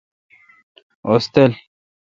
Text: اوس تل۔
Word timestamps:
اوس 1.07 1.25
تل۔ 1.33 1.51